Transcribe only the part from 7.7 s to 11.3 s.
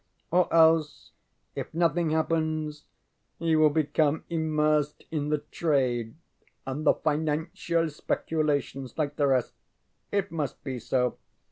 speculations like the rest. It must be so.